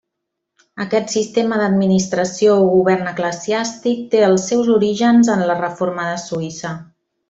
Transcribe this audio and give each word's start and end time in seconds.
Aquest 0.85 1.13
sistema 1.15 1.59
d'administració 1.63 2.57
o 2.63 2.65
govern 2.73 3.13
eclesiàstic 3.13 4.03
té 4.17 4.27
els 4.33 4.49
seus 4.53 4.75
orígens 4.81 5.33
en 5.39 5.49
la 5.53 5.63
Reforma 5.65 6.13
de 6.13 6.21
Suïssa. 6.29 6.79